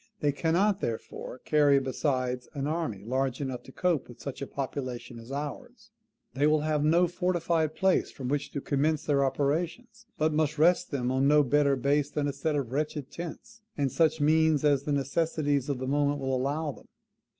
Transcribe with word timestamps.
THEY 0.19 0.31
CANNOT 0.31 0.81
THEREFORE 0.81 1.41
CARRY, 1.45 1.79
BESIDES, 1.79 2.47
AN 2.55 2.65
ARMY 2.65 3.03
LARGE 3.05 3.39
ENOUGH 3.39 3.61
TO 3.61 3.71
COPE 3.71 4.07
WITH 4.07 4.19
SUCH 4.19 4.41
A 4.41 4.47
POPULATION 4.47 5.19
AS 5.19 5.31
OURS. 5.31 5.91
THEY 6.33 6.47
WILL 6.47 6.61
HAVE 6.61 6.83
NO 6.83 7.07
FORTIFIED 7.07 7.75
PLACE 7.75 8.09
FROM 8.09 8.27
WHICH 8.27 8.51
TO 8.51 8.61
COMMENCE 8.61 9.05
THEIR 9.05 9.23
OPERATIONS; 9.25 10.07
BUT 10.17 10.33
MUST 10.33 10.57
REST 10.57 10.89
THEM 10.89 11.11
ON 11.11 11.27
NO 11.27 11.43
BETTER 11.43 11.75
BASE 11.75 12.09
THAN 12.09 12.27
A 12.29 12.33
SET 12.33 12.55
OF 12.55 12.71
WRETCHED 12.71 13.11
TENTS, 13.11 13.61
AND 13.77 13.91
SUCH 13.91 14.19
MEANS 14.19 14.63
AS 14.65 14.83
THE 14.85 14.91
NECESSITIES 14.93 15.69
OF 15.69 15.77
THE 15.77 15.85
MOMENT 15.85 16.19
WILL 16.19 16.33
ALLOW 16.33 16.71
THEM. 16.77 16.87